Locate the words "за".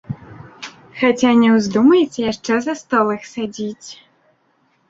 2.67-2.73